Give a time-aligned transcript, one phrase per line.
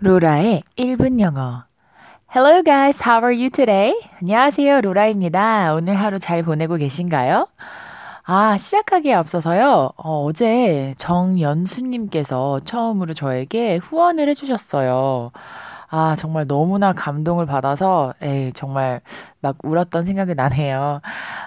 [0.00, 1.64] 로라의 1분 영어.
[2.32, 4.00] Hello guys, how are you today?
[4.22, 5.74] 안녕하세요, 로라입니다.
[5.74, 7.48] 오늘 하루 잘 보내고 계신가요?
[8.22, 15.32] 아, 시작하기에 앞서서요, 어, 제 정연수님께서 처음으로 저에게 후원을 해주셨어요.
[15.90, 19.00] 아, 정말 너무나 감동을 받아서, 에이, 정말
[19.40, 21.00] 막 울었던 생각이 나네요.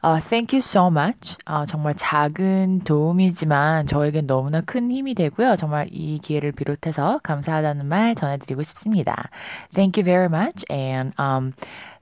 [0.00, 1.36] 아, thank you so much.
[1.44, 5.56] 아, 정말 작은 도움이지만 저에겐 너무나 큰 힘이 되고요.
[5.56, 9.28] 정말 이 기회를 비롯해서 감사하다는 말 전해드리고 싶습니다.
[9.74, 10.64] Thank you very much.
[10.70, 11.52] And, um,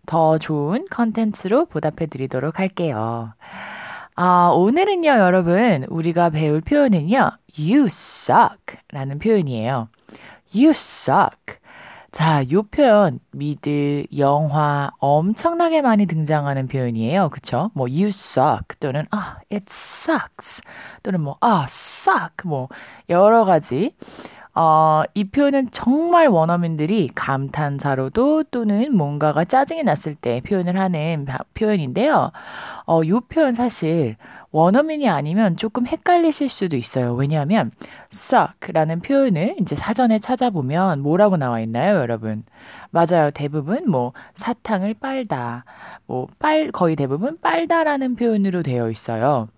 [0.04, 3.32] 더 좋은 컨텐츠로 보답해 드리도록 할게요.
[4.14, 9.88] 아, 오늘은요, 여러분, 우리가 배울 표현은요, you suck 라는 표현이에요.
[10.54, 11.58] You suck.
[12.16, 17.28] 자, 요 표현 미드, 영화 엄청나게 많이 등장하는 표현이에요.
[17.28, 17.70] 그쵸?
[17.74, 20.62] 뭐 you suck 또는 아, it sucks
[21.02, 22.70] 또는 뭐 아, suck 뭐
[23.10, 23.94] 여러 가지
[24.58, 32.32] 어, 이 표현은 정말 원어민들이 감탄사로도 또는 뭔가가 짜증이 났을 때 표현을 하는 표현인데요.
[32.86, 34.16] 어, 이 표현 사실
[34.52, 37.12] 원어민이 아니면 조금 헷갈리실 수도 있어요.
[37.12, 37.70] 왜냐하면
[38.10, 42.42] suck라는 표현을 이제 사전에 찾아보면 뭐라고 나와 있나요, 여러분?
[42.90, 43.30] 맞아요.
[43.32, 45.64] 대부분 뭐 사탕을 빨다,
[46.06, 49.48] 뭐 빨, 거의 대부분 빨다라는 표현으로 되어 있어요.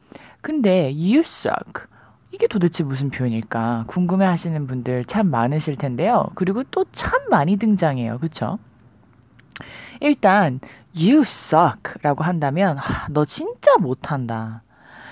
[0.40, 1.86] 근데 you suck.
[2.30, 6.26] 이게 도대체 무슨 표현일까 궁금해 하시는 분들 참 많으실 텐데요.
[6.34, 8.18] 그리고 또 참 많이 등장해요.
[8.18, 8.58] 그쵸?
[10.00, 10.60] 일단,
[10.96, 14.62] you suck 라고 한다면, 하, 너 진짜 못한다.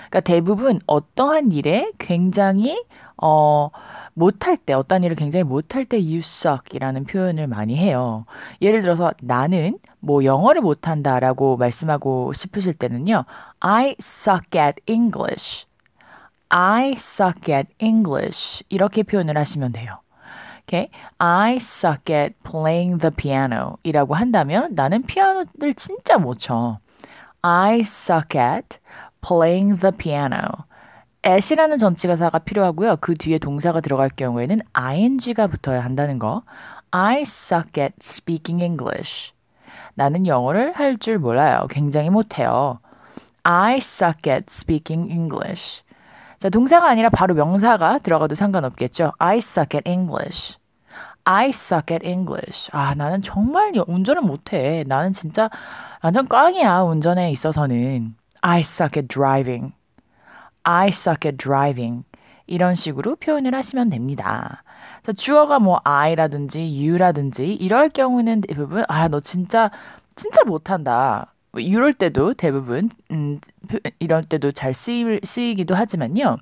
[0.09, 2.83] 그러니까 대부분 어떠한 일에 굉장히,
[3.21, 3.69] 어,
[4.13, 8.25] 못할 때, 어떤 일을 굉장히 못할 때 you suck 이라는 표현을 많이 해요.
[8.61, 13.25] 예를 들어서 나는 뭐 영어를 못한다 라고 말씀하고 싶으실 때는요,
[13.59, 15.66] I suck at English.
[16.49, 18.63] I suck at English.
[18.69, 19.99] 이렇게 표현을 하시면 돼요.
[20.63, 20.89] Okay?
[21.17, 23.77] I suck at playing the piano.
[23.83, 26.79] 이라고 한다면 나는 피아노를 진짜 못 쳐.
[27.41, 28.77] I suck at
[29.21, 30.65] playing the piano.
[31.25, 32.97] at이라는 전치가사가 필요하고요.
[33.01, 36.43] 그 뒤에 동사가 들어갈 경우에는 ing가 붙어야 한다는 거.
[36.91, 39.33] I suck at speaking English.
[39.95, 41.67] 나는 영어를 할 줄 몰라요.
[41.69, 42.79] 굉장히 못해요.
[43.43, 45.83] I suck at speaking English.
[46.37, 49.11] 자, 동사가 아니라 바로 명사가 들어가도 상관없겠죠.
[49.17, 50.57] I suck at English.
[51.23, 52.69] I suck at English.
[52.71, 54.83] 아, 나는 정말 운전을 못해.
[54.87, 55.49] 나는 진짜
[56.03, 58.15] 완전 꽝이야, 운전에 있어서는.
[58.41, 59.73] I suck at driving.
[60.63, 62.03] I suck at driving.
[62.45, 64.63] 이런 식으로 표현을 하시면 됩니다.
[65.03, 69.71] 자, 주어가 뭐 I라든지 you라든지 이럴 경우는 대부분 아, 너 진짜
[70.15, 71.33] 진짜 못한다.
[71.51, 73.39] 뭐 이럴 때도 대부분 음,
[73.99, 76.37] 이럴 때도 잘 쓰이, 쓰이기도 하지만요.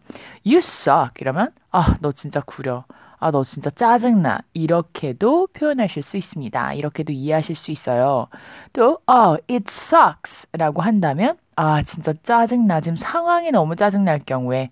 [0.45, 2.85] You suck 이러면 아, 너 진짜 구려.
[3.17, 4.39] 아, 너 진짜 짜증나.
[4.53, 6.73] 이렇게도 표현하실 수 있습니다.
[6.73, 8.27] 이렇게도 이해하실 수 있어요.
[8.73, 12.81] 또, 어, it sucks 라고 한다면, 아, 진짜 짜증나.
[12.81, 14.69] 지금 상황이 너무 짜증날 경우에,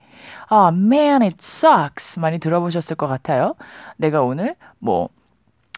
[0.49, 2.19] 아, man, it sucks.
[2.19, 3.55] 많이 들어보셨을 것 같아요.
[3.97, 5.09] 내가 오늘, 뭐,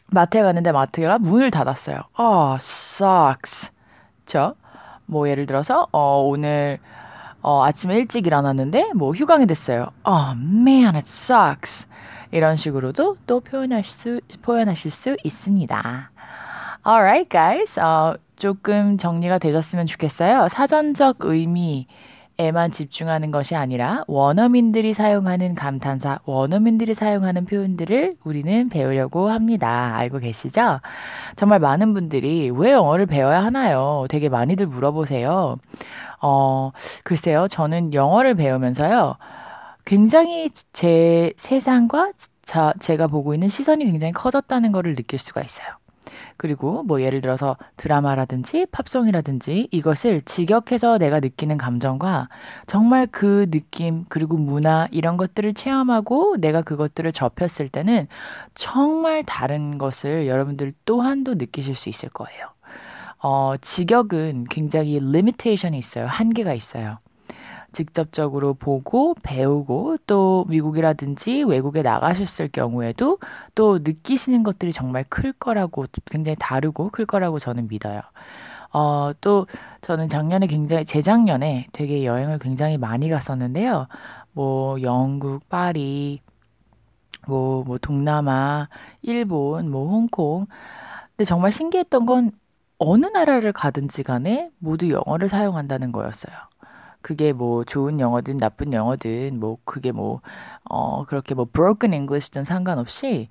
[0.08, 2.02] 마트에 갔는데 마트가 문을 닫았어요.
[2.16, 3.72] 아, sucks.
[4.26, 4.56] 그쵸?
[5.06, 6.80] 뭐 예를 들어서 어 오늘
[7.42, 9.92] 어 아침에 일찍 일어났는데 뭐 휴강이 됐어요.
[10.04, 11.88] Oh man, it sucks.
[12.32, 16.12] 이런 식으로도 또 표현할 수 표현하실 수 있습니다.
[16.86, 17.80] Alright, guys.
[17.80, 20.50] 어, 조금 정리가 되셨으면 좋겠어요.
[20.50, 21.88] 사전적 의미
[22.38, 29.96] 에만 집중하는 것이 아니라 원어민들이 사용하는 감탄사, 원어민들이 사용하는 표현들을 우리는 배우려고 합니다.
[29.96, 30.80] 알고 계시죠?
[31.36, 34.06] 정말 많은 분들이 왜 영어를 배워야 하나요?
[34.10, 35.58] 되게 많이들 물어보세요.
[36.22, 36.72] 어,
[37.04, 37.48] 글쎄요.
[37.48, 39.16] 저는 영어를 배우면서요.
[39.86, 42.12] 굉장히 제 세상과
[42.44, 45.68] 자, 제가 보고 있는 시선이 굉장히 커졌다는 것을 느낄 수가 있어요.
[46.38, 52.30] 그리고 뭐 예를 들어서 드라마라든지 팝송이라든지 이것을 직역해서 내가 느끼는 감정과
[52.68, 58.08] 정말 그 느낌 그리고 문화 이런 것들을 체험하고 내가 그것들을 접했을 때는
[58.54, 62.48] 정말 다른 것을 여러분들 또한도 느끼실 수 있을 거예요.
[63.20, 66.06] 어, 직역은 굉장히 limitation이 있어요.
[66.06, 67.00] 한계가 있어요.
[67.76, 73.20] 직접적으로 보고 배우고 또 미국이라든지 외국에 나가셨을 경우에도
[73.54, 78.02] 또 느끼시는 것들이 정말 클 거라고 굉장히 다르고 클 거라고 저는 믿어요.
[78.72, 79.46] 어, 또
[79.82, 83.88] 저는 작년에 굉장히 재작년에 되게 여행을 굉장히 많이 갔었는데요.
[84.32, 86.22] 뭐 영국, 파리,
[87.28, 88.70] 뭐, 뭐 동남아,
[89.02, 90.46] 일본, 뭐 홍콩.
[91.10, 92.32] 근데 정말 신기했던 건
[92.78, 96.36] 어느 나라를 가든지 간에 모두 영어를 사용한다는 거였어요.
[97.06, 100.22] 그게 뭐 좋은 영어든 나쁜 영어든 뭐 그게 뭐
[100.70, 103.30] 어 그렇게 뭐 broken English든 상관없이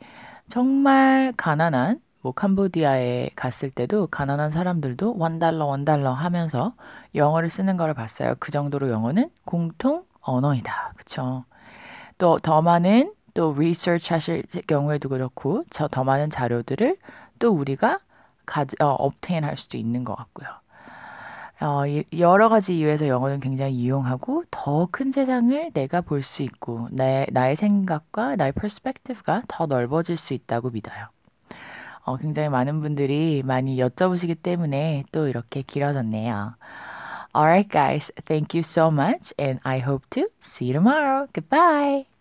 [0.48, 6.74] 정말 가난한 뭐 캄보디아에 갔을 때도 가난한 사람들도 원 달러 원 달러 하면서
[7.16, 8.34] 영어를 쓰는 거를 봤어요.
[8.38, 10.92] 그 정도로 영어는 공통 언어이다.
[10.96, 11.44] 그쵸?
[12.18, 16.96] 또 더 많은 또 research 하실 경우에도 그렇고 저 더 많은 자료들을
[17.40, 17.98] 또 우리가
[18.46, 20.48] 가, 어, obtain 할 수도 있는 것 같고요.
[21.60, 21.82] 어,
[22.18, 27.56] 여러 가지 이유에서 영어는 굉장히 유용하고 더 큰 세상을 내가 볼 수 있고 내, 나의
[27.56, 31.06] 생각과 나의 perspective가 더 넓어질 수 있다고 믿어요.
[32.04, 36.54] 어, 굉장히 많은 분들이 많이 여쭤보시기 때문에 또 이렇게 길어졌네요.
[37.36, 41.26] Alright guys, thank you so much and I hope to see you tomorrow.
[41.32, 42.13] Goodbye!